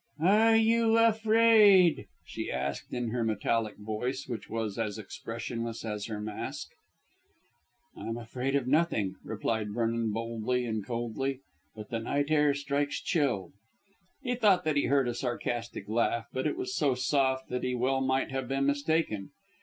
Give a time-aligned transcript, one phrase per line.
[0.19, 6.19] "Are you afraid?" she asked in her metallic voice, which was as expressionless as her
[6.19, 6.69] mask.
[7.95, 11.41] "I am afraid of nothing," replied Vernon boldly and coldly;
[11.75, 13.51] "but the night air strikes chill."
[14.23, 17.75] He thought that he heard a sarcastic laugh, but it was so soft that he
[17.75, 19.29] well might have been mistaken.